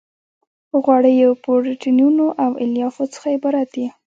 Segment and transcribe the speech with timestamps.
[0.83, 3.85] غوړیو پروتینونو او الیافو څخه عبارت دي.